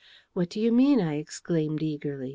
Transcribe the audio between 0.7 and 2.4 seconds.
mean?" I exclaimed eagerly.